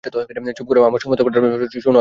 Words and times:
চুপ 0.57 0.67
করো, 0.67 0.79
আমার 0.83 0.99
সমস্ত 1.03 1.21
কথাটা 1.21 1.39
শোনো 1.41 1.55
আগে। 1.57 1.89